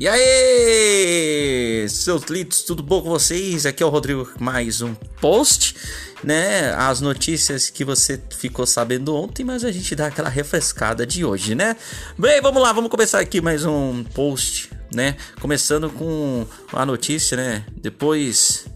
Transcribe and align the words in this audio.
E 0.00 0.06
aí, 0.06 1.88
seus 1.88 2.22
litos, 2.26 2.62
tudo 2.62 2.84
bom 2.84 3.02
com 3.02 3.08
vocês? 3.08 3.66
Aqui 3.66 3.82
é 3.82 3.86
o 3.86 3.88
Rodrigo, 3.88 4.30
mais 4.38 4.80
um 4.80 4.94
post, 5.20 5.74
né? 6.22 6.72
As 6.74 7.00
notícias 7.00 7.68
que 7.68 7.84
você 7.84 8.22
ficou 8.30 8.64
sabendo 8.64 9.16
ontem, 9.16 9.42
mas 9.42 9.64
a 9.64 9.72
gente 9.72 9.96
dá 9.96 10.06
aquela 10.06 10.28
refrescada 10.28 11.04
de 11.04 11.24
hoje, 11.24 11.56
né? 11.56 11.74
Bem, 12.16 12.40
vamos 12.40 12.62
lá, 12.62 12.72
vamos 12.72 12.92
começar 12.92 13.18
aqui 13.18 13.40
mais 13.40 13.64
um 13.64 14.04
post, 14.04 14.70
né? 14.94 15.16
Começando 15.40 15.90
com 15.90 16.46
a 16.72 16.86
notícia, 16.86 17.36
né? 17.36 17.64
Depois 17.72 18.66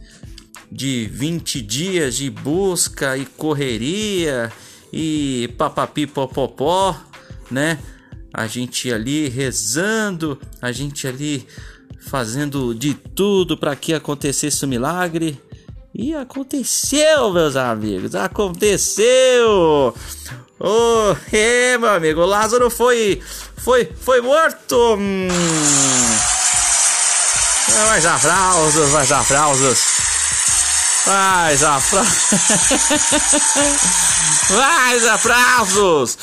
de 0.73 1.07
20 1.07 1.63
dias 1.63 2.17
de 2.17 2.31
busca 2.31 3.17
e 3.17 3.27
correria 3.27 4.51
e 4.93 5.55
papapi 5.57 6.05
popopó, 6.05 7.01
né? 7.49 7.79
A 8.33 8.47
gente 8.47 8.93
ali 8.93 9.29
rezando, 9.29 10.41
a 10.61 10.73
gente 10.73 11.07
ali 11.07 11.47
fazendo 12.01 12.75
de 12.75 12.95
tudo 12.95 13.57
para 13.57 13.77
que 13.77 13.93
acontecesse 13.95 14.65
o 14.65 14.67
um 14.67 14.71
milagre. 14.71 15.41
E 15.95 16.15
aconteceu, 16.15 17.31
meus 17.33 17.55
amigos, 17.55 18.15
aconteceu! 18.15 19.95
Oh, 20.59 21.17
é, 21.33 21.77
meu 21.77 21.91
amigo, 21.91 22.21
o 22.21 22.27
Lázaro 22.27 22.71
foi 22.71 23.21
foi 23.57 23.91
foi 24.01 24.21
morto. 24.21 24.77
Hum. 24.95 25.29
Mais 27.89 28.07
aplausos, 28.07 28.91
mais 28.91 29.13
aplausos. 29.13 29.92
Mais 31.07 31.65
aplausos. 31.65 32.31
Mais 34.51 35.07
aplausos! 35.07 36.19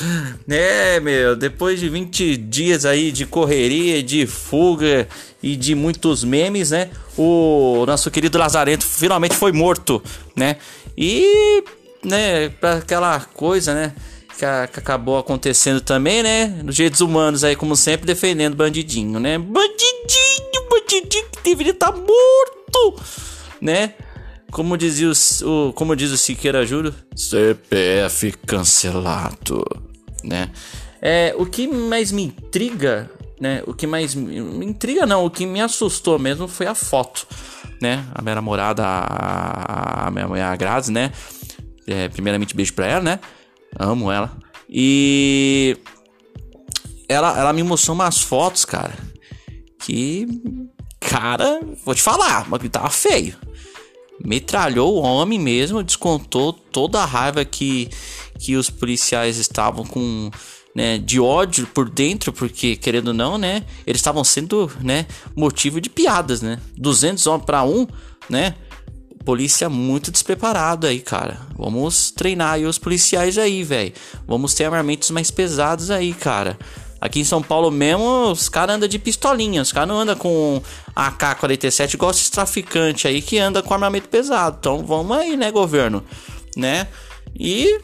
É, 0.48 0.98
meu, 1.00 1.36
depois 1.36 1.78
de 1.78 1.88
20 1.88 2.36
dias 2.36 2.86
aí 2.86 3.12
de 3.12 3.26
correria, 3.26 4.02
de 4.02 4.26
fuga 4.26 5.06
e 5.42 5.54
de 5.54 5.74
muitos 5.74 6.24
memes, 6.24 6.70
né? 6.70 6.90
O 7.16 7.84
nosso 7.86 8.10
querido 8.10 8.38
Lazarento 8.38 8.86
finalmente 8.86 9.36
foi 9.36 9.52
morto, 9.52 10.02
né? 10.34 10.56
E, 10.96 11.62
né, 12.02 12.48
pra 12.48 12.76
aquela 12.76 13.20
coisa, 13.20 13.74
né? 13.74 13.92
Que, 14.38 14.46
acabou 14.46 15.18
acontecendo 15.18 15.82
também, 15.82 16.22
né? 16.22 16.46
Nos 16.64 16.74
jeitos 16.74 17.02
humanos 17.02 17.44
aí, 17.44 17.54
como 17.54 17.76
sempre, 17.76 18.06
defendendo 18.06 18.54
bandidinho, 18.56 19.20
né? 19.20 19.36
Bandidinho, 19.36 20.68
bandidinho 20.70 21.26
que 21.30 21.42
deveria 21.42 21.72
estar 21.72 21.92
tá 21.92 21.98
morto, 21.98 23.02
né? 23.60 23.92
Como 24.50 24.76
dizia 24.76 25.08
o, 25.08 25.68
o, 25.68 25.72
como 25.72 25.94
diz 25.94 26.10
o 26.10 26.18
Siqueira 26.18 26.66
Júlio, 26.66 26.94
CPF 27.14 28.32
cancelado, 28.46 29.64
né? 30.24 30.50
É, 31.00 31.34
o 31.38 31.46
que 31.46 31.68
mais 31.68 32.10
me 32.10 32.24
intriga, 32.24 33.10
né? 33.40 33.62
O 33.66 33.72
que 33.72 33.86
mais 33.86 34.14
me 34.14 34.66
intriga 34.66 35.06
não, 35.06 35.24
o 35.24 35.30
que 35.30 35.46
me 35.46 35.60
assustou 35.60 36.18
mesmo 36.18 36.48
foi 36.48 36.66
a 36.66 36.74
foto, 36.74 37.26
né? 37.80 38.04
A 38.14 38.20
minha 38.20 38.34
namorada, 38.34 38.84
a, 38.84 40.08
a 40.08 40.10
minha 40.10 40.26
mulher 40.26 40.44
a 40.44 40.56
Grazi, 40.56 40.92
né? 40.92 41.12
É, 41.86 42.08
primeiramente 42.08 42.54
beijo 42.54 42.74
pra 42.74 42.86
ela, 42.86 43.02
né? 43.02 43.20
Amo 43.78 44.10
ela. 44.10 44.36
E 44.68 45.78
ela, 47.08 47.38
ela 47.38 47.52
me 47.52 47.62
mostrou 47.62 47.94
umas 47.94 48.20
fotos, 48.20 48.64
cara, 48.64 48.94
que 49.78 50.26
cara, 50.98 51.60
vou 51.84 51.94
te 51.94 52.02
falar, 52.02 52.48
mas 52.48 52.60
tava 52.68 52.90
feio 52.90 53.36
metralhou 54.24 54.96
o 54.96 55.00
homem 55.00 55.38
mesmo, 55.38 55.82
descontou 55.82 56.52
toda 56.52 57.02
a 57.02 57.06
raiva 57.06 57.44
que, 57.44 57.88
que 58.38 58.56
os 58.56 58.70
policiais 58.70 59.38
estavam 59.38 59.84
com, 59.84 60.30
né, 60.74 60.98
de 60.98 61.18
ódio 61.18 61.66
por 61.66 61.88
dentro, 61.88 62.32
porque 62.32 62.76
querendo 62.76 63.08
ou 63.08 63.14
não, 63.14 63.38
né, 63.38 63.64
eles 63.86 64.00
estavam 64.00 64.22
sendo, 64.22 64.70
né, 64.80 65.06
motivo 65.34 65.80
de 65.80 65.88
piadas, 65.88 66.42
né? 66.42 66.58
200 66.76 67.26
homens 67.26 67.44
para 67.44 67.64
um, 67.64 67.86
né? 68.28 68.54
Polícia 69.24 69.68
muito 69.68 70.10
despreparado 70.10 70.86
aí, 70.86 70.98
cara. 70.98 71.40
Vamos 71.56 72.10
treinar 72.10 72.54
aí 72.54 72.64
os 72.64 72.78
policiais 72.78 73.36
aí, 73.36 73.62
velho. 73.62 73.92
Vamos 74.26 74.54
ter 74.54 74.64
armamentos 74.64 75.10
mais 75.10 75.30
pesados 75.30 75.90
aí, 75.90 76.14
cara. 76.14 76.58
Aqui 77.00 77.20
em 77.20 77.24
São 77.24 77.42
Paulo 77.42 77.70
mesmo, 77.70 78.30
os 78.30 78.48
caras 78.48 78.76
andam 78.76 78.88
de 78.88 78.98
pistolinha. 78.98 79.62
Os 79.62 79.72
caras 79.72 79.88
não 79.88 79.98
andam 79.98 80.14
com 80.14 80.62
AK-47 80.94 81.94
igual 81.94 82.10
esses 82.10 82.28
traficantes 82.28 83.06
aí 83.06 83.22
que 83.22 83.38
anda 83.38 83.62
com 83.62 83.72
armamento 83.72 84.08
pesado. 84.08 84.58
Então 84.60 84.84
vamos 84.84 85.16
aí, 85.16 85.34
né, 85.34 85.50
governo? 85.50 86.04
Né? 86.54 86.86
E 87.34 87.80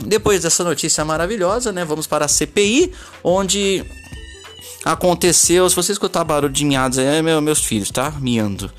depois 0.00 0.42
dessa 0.42 0.64
notícia 0.64 1.04
maravilhosa, 1.04 1.70
né? 1.70 1.84
Vamos 1.84 2.08
para 2.08 2.24
a 2.24 2.28
CPI, 2.28 2.92
onde 3.22 3.84
aconteceu. 4.84 5.68
Se 5.70 5.76
você 5.76 5.92
escutar 5.92 6.24
barulho 6.24 6.52
de 6.52 6.64
miados 6.64 6.98
aí, 6.98 7.06
é 7.06 7.22
meu, 7.22 7.40
meus 7.40 7.64
filhos, 7.64 7.92
tá? 7.92 8.10
Miando, 8.18 8.72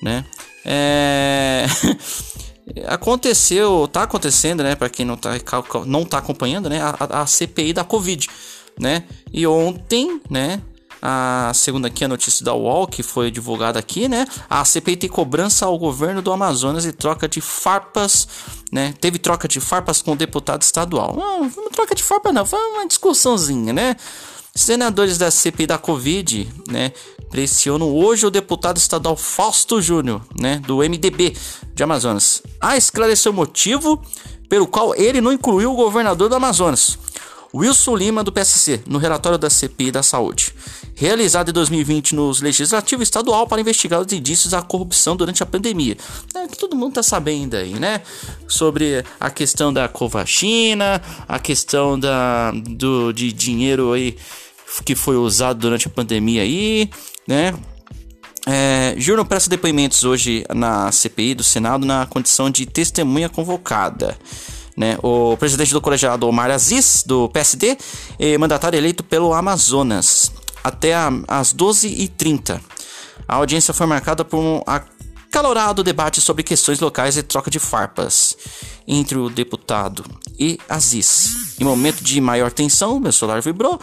né? 0.00 0.24
É. 0.64 1.66
aconteceu, 2.86 3.88
tá 3.92 4.04
acontecendo, 4.04 4.62
né? 4.62 4.76
Para 4.76 4.88
quem 4.88 5.04
não 5.04 5.16
tá, 5.16 5.30
não 5.84 6.04
tá 6.04 6.18
acompanhando, 6.18 6.70
né? 6.70 6.80
A, 6.80 7.22
a 7.22 7.26
CPI 7.26 7.72
da 7.72 7.82
Covid 7.82 8.28
né? 8.78 9.04
E 9.32 9.46
ontem, 9.46 10.20
né? 10.28 10.60
A 11.06 11.52
segunda 11.54 11.88
aqui 11.88 12.02
a 12.02 12.08
notícia 12.08 12.42
da 12.42 12.54
UOL 12.54 12.86
que 12.86 13.02
foi 13.02 13.30
divulgada 13.30 13.78
aqui, 13.78 14.08
né? 14.08 14.26
A 14.48 14.64
CPI 14.64 14.96
tem 14.96 15.10
cobrança 15.10 15.66
ao 15.66 15.78
governo 15.78 16.22
do 16.22 16.32
Amazonas 16.32 16.86
e 16.86 16.92
troca 16.92 17.28
de 17.28 17.42
farpas, 17.42 18.26
né? 18.72 18.94
Teve 19.00 19.18
troca 19.18 19.46
de 19.46 19.60
farpas 19.60 20.00
com 20.00 20.12
o 20.12 20.16
deputado 20.16 20.62
estadual. 20.62 21.14
Não, 21.14 21.50
troca 21.70 21.94
de 21.94 22.02
farpa 22.02 22.32
não, 22.32 22.46
foi 22.46 22.58
uma 22.58 22.86
discussãozinha, 22.86 23.72
né? 23.72 23.96
Senadores 24.56 25.18
da 25.18 25.32
CPI 25.32 25.66
da 25.66 25.78
Covid, 25.78 26.48
né, 26.70 26.92
pressionam 27.28 27.92
hoje 27.92 28.24
o 28.24 28.30
deputado 28.30 28.76
estadual 28.76 29.16
Fausto 29.16 29.82
Júnior, 29.82 30.22
né, 30.38 30.60
do 30.64 30.76
MDB 30.76 31.36
de 31.74 31.82
Amazonas, 31.82 32.40
a 32.60 32.76
esclarecer 32.76 33.32
o 33.32 33.34
motivo 33.34 34.00
pelo 34.48 34.68
qual 34.68 34.94
ele 34.94 35.20
não 35.20 35.32
incluiu 35.32 35.72
o 35.72 35.76
governador 35.76 36.28
do 36.28 36.36
Amazonas. 36.36 36.96
Wilson 37.54 37.94
Lima, 37.94 38.24
do 38.24 38.32
PSC, 38.32 38.82
no 38.84 38.98
relatório 38.98 39.38
da 39.38 39.48
CPI 39.48 39.92
da 39.92 40.02
Saúde, 40.02 40.52
realizado 40.96 41.50
em 41.50 41.52
2020 41.52 42.14
no 42.14 42.32
Legislativo 42.40 43.02
Estadual 43.02 43.46
para 43.46 43.60
investigar 43.60 44.00
os 44.00 44.12
indícios 44.12 44.50
da 44.50 44.60
corrupção 44.60 45.14
durante 45.14 45.40
a 45.42 45.46
pandemia. 45.46 45.96
É, 46.34 46.48
que 46.48 46.58
todo 46.58 46.74
mundo 46.74 46.90
está 46.90 47.02
sabendo 47.02 47.56
aí, 47.56 47.74
né? 47.74 48.02
Sobre 48.48 49.04
a 49.20 49.30
questão 49.30 49.72
da 49.72 49.86
Covaxina, 49.86 51.00
a 51.28 51.38
questão 51.38 51.98
da, 51.98 52.50
do, 52.50 53.12
de 53.12 53.32
dinheiro 53.32 53.92
aí 53.92 54.16
que 54.84 54.96
foi 54.96 55.16
usado 55.16 55.60
durante 55.60 55.86
a 55.86 55.90
pandemia 55.90 56.42
aí, 56.42 56.90
né? 57.28 57.54
É, 58.46 58.94
Júnior 58.98 59.24
presta 59.24 59.48
depoimentos 59.48 60.04
hoje 60.04 60.44
na 60.52 60.92
CPI 60.92 61.34
do 61.34 61.44
Senado 61.44 61.86
na 61.86 62.04
condição 62.04 62.50
de 62.50 62.66
testemunha 62.66 63.28
convocada. 63.28 64.18
Né? 64.76 64.98
O 65.02 65.36
presidente 65.36 65.72
do 65.72 65.80
colegiado 65.80 66.26
Omar 66.26 66.50
Aziz, 66.50 67.04
do 67.06 67.28
PSD, 67.28 67.76
é 68.18 68.36
mandatário 68.36 68.76
eleito 68.76 69.04
pelo 69.04 69.32
Amazonas, 69.32 70.32
até 70.62 70.94
às 71.28 71.54
12h30. 71.54 72.60
A 73.28 73.36
audiência 73.36 73.72
foi 73.72 73.86
marcada 73.86 74.24
por 74.24 74.38
um 74.38 74.62
acalorado 74.66 75.82
debate 75.82 76.20
sobre 76.20 76.42
questões 76.42 76.80
locais 76.80 77.16
e 77.16 77.22
troca 77.22 77.50
de 77.50 77.58
farpas 77.58 78.36
entre 78.86 79.18
o 79.18 79.30
deputado 79.30 80.04
e 80.38 80.58
Aziz. 80.68 81.56
Em 81.60 81.64
momento 81.64 82.02
de 82.02 82.20
maior 82.20 82.50
tensão, 82.50 82.98
meu 82.98 83.12
celular 83.12 83.40
vibrou, 83.40 83.80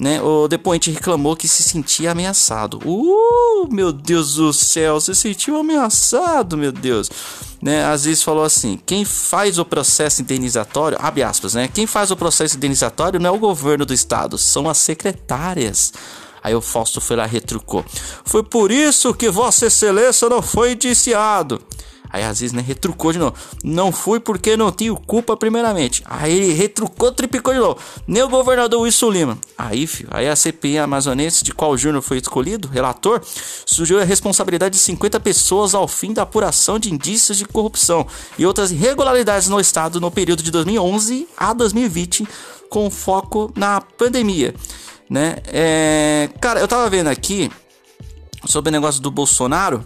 né? 0.00 0.22
O 0.22 0.46
depoente 0.46 0.90
reclamou 0.90 1.34
que 1.34 1.48
se 1.48 1.62
sentia 1.62 2.12
ameaçado. 2.12 2.78
Uh, 2.84 3.68
meu 3.70 3.92
Deus 3.92 4.34
do 4.34 4.52
céu, 4.52 5.00
se 5.00 5.14
sentiu 5.14 5.56
ameaçado, 5.58 6.56
meu 6.56 6.70
Deus. 6.70 7.10
Né, 7.60 7.84
Aziz 7.84 8.22
falou 8.22 8.44
assim: 8.44 8.78
quem 8.86 9.04
faz 9.04 9.58
o 9.58 9.64
processo 9.64 10.22
indenizatório, 10.22 10.96
abre 11.00 11.24
aspas, 11.24 11.54
né? 11.54 11.68
Quem 11.68 11.86
faz 11.86 12.10
o 12.12 12.16
processo 12.16 12.56
indenizatório 12.56 13.18
não 13.18 13.30
é 13.30 13.32
o 13.32 13.38
governo 13.38 13.84
do 13.84 13.92
estado, 13.92 14.38
são 14.38 14.68
as 14.68 14.78
secretárias. 14.78 15.92
Aí 16.40 16.54
o 16.54 16.60
Fausto 16.60 17.00
foi 17.00 17.16
lá 17.16 17.26
e 17.26 17.30
retrucou. 17.30 17.84
Foi 18.24 18.44
por 18.44 18.70
isso 18.70 19.12
que 19.12 19.28
Vossa 19.28 19.66
Excelência 19.66 20.28
não 20.28 20.40
foi 20.40 20.72
indiciado. 20.72 21.60
Aí 22.10 22.24
Aziz, 22.24 22.52
né, 22.52 22.62
retrucou 22.66 23.12
de 23.12 23.18
novo. 23.18 23.34
Não 23.62 23.92
fui 23.92 24.18
porque 24.18 24.56
não 24.56 24.72
tenho 24.72 24.96
culpa 24.96 25.36
primeiramente. 25.36 26.02
Aí 26.06 26.32
ele 26.32 26.52
retrucou, 26.52 27.12
triplicou 27.12 27.52
de 27.52 27.60
novo. 27.60 27.78
Nem 28.06 28.22
o 28.22 28.28
governador 28.28 28.80
Wilson 28.80 29.10
Lima. 29.10 29.38
Aí, 29.56 29.86
filho, 29.86 30.08
aí 30.12 30.28
a 30.28 30.36
CPI 30.36 30.78
amazonense, 30.78 31.44
de 31.44 31.52
qual 31.52 31.76
Júnior 31.76 32.02
foi 32.02 32.18
escolhido, 32.18 32.68
relator, 32.68 33.20
surgiu 33.66 34.00
a 34.00 34.04
responsabilidade 34.04 34.74
de 34.74 34.80
50 34.80 35.20
pessoas 35.20 35.74
ao 35.74 35.86
fim 35.86 36.12
da 36.12 36.22
apuração 36.22 36.78
de 36.78 36.92
indícios 36.92 37.38
de 37.38 37.44
corrupção 37.44 38.06
e 38.38 38.46
outras 38.46 38.70
irregularidades 38.70 39.48
no 39.48 39.60
estado 39.60 40.00
no 40.00 40.10
período 40.10 40.42
de 40.42 40.50
2011 40.50 41.28
a 41.36 41.52
2020, 41.52 42.26
com 42.68 42.90
foco 42.90 43.52
na 43.56 43.80
pandemia, 43.80 44.54
né? 45.08 45.36
É... 45.46 46.28
Cara, 46.40 46.60
eu 46.60 46.68
tava 46.68 46.88
vendo 46.88 47.08
aqui 47.08 47.50
sobre 48.46 48.68
o 48.68 48.72
negócio 48.72 49.00
do 49.00 49.10
Bolsonaro, 49.10 49.84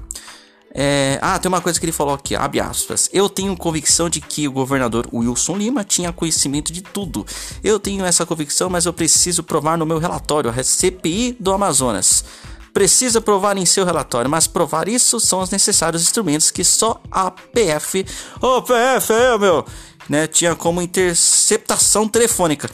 é, 0.74 1.18
ah, 1.20 1.38
tem 1.38 1.48
uma 1.48 1.60
coisa 1.60 1.78
que 1.78 1.84
ele 1.84 1.92
falou 1.92 2.14
aqui, 2.14 2.34
abre 2.34 2.58
aspas. 2.58 3.08
Eu 3.12 3.28
tenho 3.28 3.54
convicção 3.56 4.08
de 4.08 4.20
que 4.20 4.48
o 4.48 4.52
governador 4.52 5.06
Wilson 5.12 5.56
Lima 5.56 5.84
tinha 5.84 6.12
conhecimento 6.12 6.72
de 6.72 6.80
tudo. 6.80 7.26
Eu 7.62 7.78
tenho 7.78 8.04
essa 8.04 8.24
convicção, 8.24 8.70
mas 8.70 8.86
eu 8.86 8.92
preciso 8.92 9.42
provar 9.42 9.76
no 9.76 9.84
meu 9.84 9.98
relatório, 9.98 10.50
a 10.50 10.64
CPI 10.64 11.36
do 11.38 11.52
Amazonas. 11.52 12.24
precisa 12.72 13.20
provar 13.20 13.58
em 13.58 13.66
seu 13.66 13.84
relatório, 13.84 14.30
mas 14.30 14.46
provar 14.46 14.88
isso 14.88 15.20
são 15.20 15.40
os 15.40 15.50
necessários 15.50 16.00
instrumentos 16.00 16.50
que 16.50 16.64
só 16.64 17.02
a 17.10 17.30
PF, 17.30 18.06
ô 18.40 18.46
oh, 18.46 18.62
PF, 18.62 19.12
é, 19.12 19.36
meu, 19.36 19.66
né, 20.08 20.26
tinha 20.26 20.54
como 20.54 20.80
interceptação 20.80 22.08
telefônica. 22.08 22.70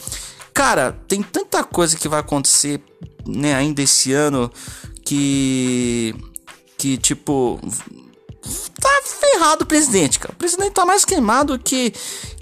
Cara, 0.53 0.97
tem 1.05 1.21
tanta 1.21 1.65
coisa 1.65 1.97
que 1.97 2.07
vai 2.07 2.21
acontecer, 2.21 2.81
né, 3.27 3.53
ainda 3.53 3.81
esse 3.81 4.13
ano 4.13 4.49
que 5.03 6.15
que 6.79 6.97
tipo 6.97 7.59
tá 8.79 9.01
ferrado 9.03 9.65
o 9.65 9.67
presidente, 9.67 10.17
cara. 10.17 10.33
O 10.33 10.37
presidente 10.37 10.71
tá 10.71 10.85
mais 10.85 11.03
queimado 11.03 11.59
que 11.59 11.93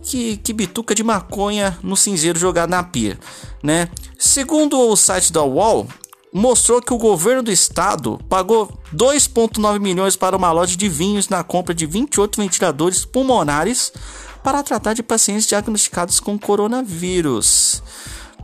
que, 0.04 0.38
que 0.38 0.54
bituca 0.54 0.96
de 0.96 1.04
maconha 1.04 1.78
no 1.84 1.98
cinzeiro 1.98 2.40
jogado 2.40 2.70
na 2.70 2.82
pia, 2.82 3.20
né? 3.62 3.90
Segundo 4.18 4.80
o 4.80 4.96
site 4.96 5.34
da 5.34 5.44
UOL, 5.44 5.86
mostrou 6.32 6.82
que 6.82 6.94
o 6.94 6.98
governo 6.98 7.44
do 7.44 7.52
estado 7.52 8.18
pagou 8.30 8.72
2,9 8.96 9.80
milhões 9.80 10.16
para 10.16 10.38
uma 10.38 10.52
loja 10.52 10.78
de 10.78 10.88
vinhos 10.88 11.28
na 11.28 11.44
compra 11.44 11.74
de 11.74 11.86
28 11.86 12.40
ventiladores 12.40 13.04
pulmonares 13.04 13.92
para 14.42 14.64
tratar 14.64 14.94
de 14.94 15.04
pacientes 15.04 15.46
diagnosticados 15.46 16.22
com 16.22 16.40
coronavírus, 16.40 17.84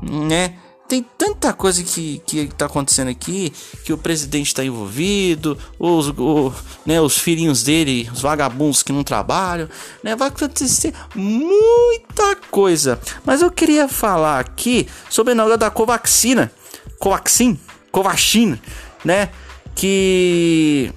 né? 0.01 0.55
Tem 0.93 1.03
tanta 1.17 1.51
coisa 1.53 1.81
que, 1.81 2.21
que 2.23 2.45
tá 2.49 2.67
acontecendo 2.67 3.07
aqui 3.07 3.51
que 3.83 3.91
o 3.91 3.97
presidente 3.97 4.45
está 4.45 4.63
envolvido, 4.63 5.57
os, 5.79 6.09
o, 6.09 6.53
né, 6.85 7.01
os 7.01 7.17
filhinhos 7.17 7.63
dele, 7.63 8.07
os 8.13 8.21
vagabundos 8.21 8.83
que 8.83 8.91
não 8.91 9.03
trabalham, 9.03 9.67
né? 10.03 10.15
Vai 10.15 10.27
acontecer 10.27 10.93
muita 11.15 12.35
coisa. 12.51 12.99
Mas 13.25 13.41
eu 13.41 13.49
queria 13.49 13.87
falar 13.87 14.39
aqui 14.39 14.87
sobre 15.09 15.31
a 15.31 15.35
negócio 15.35 15.57
da 15.57 15.71
Covaxina, 15.71 16.51
Covaxin, 16.99 17.59
Covaxin, 17.91 18.59
né? 19.03 19.31
Que 19.73 20.93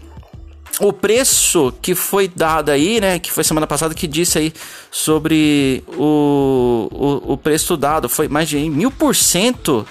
o 0.81 0.93
preço 0.93 1.73
que 1.81 1.94
foi 1.94 2.28
dado 2.28 2.70
aí, 2.70 3.00
né, 3.00 3.19
que 3.19 3.32
foi 3.32 3.43
semana 3.43 3.67
passada 3.67 3.94
que 3.94 4.06
disse 4.06 4.38
aí 4.38 4.52
sobre 4.90 5.82
o, 5.88 6.88
o, 6.93 7.32
o 7.32 7.37
preço 7.38 7.76
dado, 7.76 8.08
foi 8.08 8.28
mais 8.28 8.49
de 8.49 8.58
mil 8.69 8.90
por 8.90 9.14
cento 9.14 9.87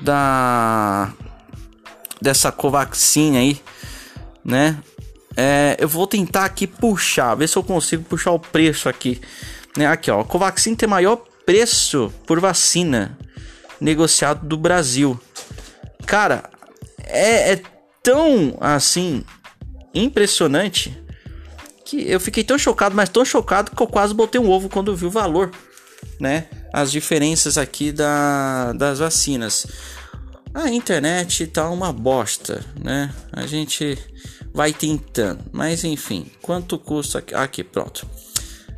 da 0.00 1.12
dessa 2.20 2.52
Covaxin 2.52 3.36
aí, 3.36 3.60
né? 4.44 4.78
É, 5.36 5.76
eu 5.80 5.88
vou 5.88 6.06
tentar 6.06 6.44
aqui 6.44 6.66
puxar, 6.66 7.34
ver 7.34 7.48
se 7.48 7.56
eu 7.56 7.62
consigo 7.62 8.04
puxar 8.04 8.32
o 8.32 8.38
preço 8.38 8.88
aqui, 8.88 9.20
né? 9.76 9.86
Aqui 9.86 10.10
ó, 10.10 10.22
Covaxin 10.22 10.74
tem 10.74 10.88
maior 10.88 11.16
preço 11.46 12.12
por 12.26 12.38
vacina 12.38 13.18
negociado 13.80 14.46
do 14.46 14.56
Brasil. 14.56 15.18
Cara, 16.06 16.44
é, 17.04 17.54
é 17.54 17.62
tão 18.02 18.56
assim 18.60 19.24
impressionante 19.94 20.96
que 21.84 22.08
eu 22.08 22.20
fiquei 22.20 22.44
tão 22.44 22.58
chocado, 22.58 22.94
mas 22.94 23.08
tão 23.08 23.24
chocado 23.24 23.70
que 23.70 23.82
eu 23.82 23.86
quase 23.86 24.14
botei 24.14 24.40
um 24.40 24.50
ovo 24.50 24.68
quando 24.68 24.96
vi 24.96 25.06
o 25.06 25.10
valor, 25.10 25.50
né? 26.18 26.46
As 26.72 26.90
diferenças 26.90 27.58
aqui 27.58 27.92
da, 27.92 28.72
das 28.72 28.98
vacinas. 28.98 29.66
A 30.54 30.70
internet 30.70 31.46
tá 31.46 31.68
uma 31.70 31.92
bosta, 31.92 32.64
né? 32.78 33.12
A 33.32 33.46
gente 33.46 33.98
vai 34.52 34.72
tentando, 34.72 35.44
mas 35.50 35.82
enfim, 35.84 36.30
quanto 36.40 36.78
custa 36.78 37.18
aqui? 37.18 37.34
Aqui, 37.34 37.64
pronto. 37.64 38.06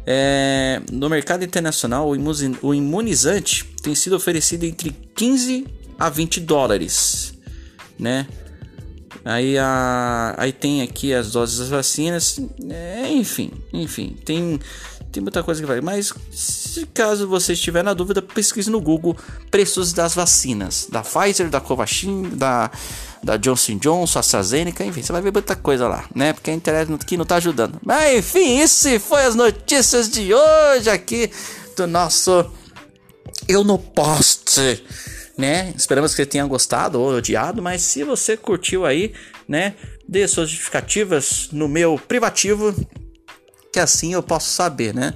É, 0.07 0.83
no 0.93 1.09
mercado 1.09 1.45
internacional, 1.45 2.11
o 2.11 2.75
imunizante 2.75 3.65
tem 3.83 3.95
sido 3.95 4.15
oferecido 4.15 4.65
entre 4.65 4.91
15 4.91 5.67
a 5.99 6.11
20 6.11 6.41
dólares, 6.41 7.35
né? 7.99 8.27
Aí, 9.25 9.57
a, 9.57 10.35
aí 10.37 10.53
tem 10.53 10.83
aqui 10.83 11.15
as 11.15 11.33
doses 11.33 11.59
das 11.59 11.69
vacinas. 11.69 12.39
É, 12.69 13.11
enfim, 13.11 13.51
enfim, 13.73 14.15
tem, 14.23 14.61
tem 15.11 15.23
muita 15.23 15.43
coisa 15.43 15.61
que 15.63 15.67
vai. 15.67 15.81
Mas 15.81 16.13
se 16.31 16.85
caso 16.87 17.27
você 17.27 17.55
estiver 17.55 17.83
na 17.83 17.95
dúvida, 17.95 18.21
pesquise 18.21 18.71
no 18.71 18.81
Google 18.81 19.17
preços 19.51 19.95
das 19.95 20.15
vacinas. 20.15 20.89
Da 20.91 21.03
Pfizer, 21.03 21.49
da 21.49 21.59
Covaxin, 21.59 22.31
da, 22.35 22.71
da 23.23 23.39
Johnson 23.39 23.79
Johnson, 23.79 24.19
AstraZeneca, 24.19 24.85
enfim, 24.85 25.03
você 25.03 25.13
vai 25.13 25.23
ver 25.23 25.33
muita 25.33 25.57
coisa 25.57 25.89
lá, 25.89 26.05
né? 26.15 26.35
Porque 26.35 26.51
a 26.51 26.55
internet 26.55 26.93
aqui 26.93 27.17
não 27.17 27.25
tá 27.25 27.37
ajudando. 27.37 27.81
Mas 27.83 28.19
enfim, 28.19 28.59
isso 28.61 29.01
foi 29.01 29.25
as 29.25 29.35
notícias 29.35 30.11
de 30.11 30.35
hoje 30.35 30.91
aqui 30.91 31.31
do 31.75 31.87
nosso 31.87 32.45
Eu 33.49 33.65
No 33.65 33.79
Post 33.79 34.85
né? 35.37 35.73
Esperamos 35.77 36.13
que 36.13 36.17
você 36.17 36.27
tenha 36.27 36.47
gostado 36.47 37.01
ou 37.01 37.17
odiado, 37.17 37.61
mas 37.61 37.83
se 37.83 38.05
você 38.05 38.37
curtiu 38.37 38.87
aí, 38.87 39.13
né? 39.49 39.75
Dê 40.09 40.27
suas 40.29 40.49
justificativas 40.49 41.49
no 41.53 41.69
meu 41.69 41.99
privativo, 41.99 42.75
que 43.73 43.81
assim 43.81 44.13
eu 44.15 44.23
posso 44.23 44.51
saber, 44.51 44.95
né? 44.95 45.15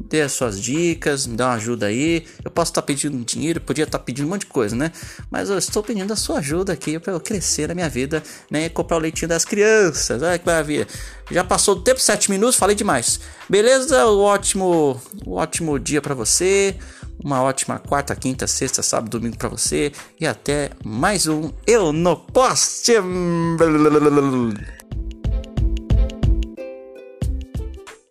Dê 0.00 0.22
as 0.22 0.32
suas 0.32 0.60
dicas, 0.60 1.26
me 1.26 1.36
dá 1.36 1.48
uma 1.48 1.54
ajuda 1.54 1.86
aí. 1.86 2.24
Eu 2.42 2.50
posso 2.50 2.70
estar 2.70 2.80
tá 2.80 2.86
pedindo 2.86 3.22
dinheiro, 3.24 3.60
podia 3.60 3.84
estar 3.84 3.98
tá 3.98 4.04
pedindo 4.04 4.26
um 4.26 4.30
monte 4.30 4.42
de 4.42 4.46
coisa, 4.46 4.74
né? 4.74 4.92
Mas 5.30 5.50
eu 5.50 5.58
estou 5.58 5.82
pedindo 5.82 6.10
a 6.12 6.16
sua 6.16 6.38
ajuda 6.38 6.72
aqui 6.72 6.98
para 6.98 7.12
eu 7.12 7.20
crescer 7.20 7.68
na 7.68 7.74
minha 7.74 7.88
vida, 7.88 8.22
né? 8.50 8.66
E 8.66 8.70
comprar 8.70 8.96
o 8.96 9.00
leitinho 9.00 9.28
das 9.28 9.44
crianças. 9.44 10.22
Olha 10.22 10.38
que 10.38 10.46
maravilha. 10.46 10.86
Já 11.30 11.44
passou 11.44 11.74
do 11.74 11.82
tempo, 11.82 12.00
7 12.00 12.30
minutos, 12.30 12.56
falei 12.56 12.76
demais. 12.76 13.20
Beleza? 13.50 14.06
Um 14.06 14.20
ótimo, 14.20 14.98
um 15.26 15.32
ótimo 15.32 15.78
dia 15.78 16.00
para 16.00 16.14
você. 16.14 16.76
Uma 17.22 17.42
ótima 17.42 17.78
quarta, 17.78 18.14
quinta, 18.14 18.46
sexta, 18.46 18.82
sábado, 18.82 19.18
domingo 19.18 19.36
para 19.36 19.48
você 19.48 19.92
e 20.20 20.26
até 20.26 20.70
mais 20.84 21.26
um 21.26 21.50
Eu 21.66 21.92
no 21.92 22.16
Poste. 22.16 22.92